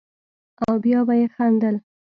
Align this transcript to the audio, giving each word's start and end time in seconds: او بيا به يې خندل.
او 0.63 0.73
بيا 0.83 0.99
به 1.07 1.13
يې 1.19 1.25
خندل. 1.35 1.75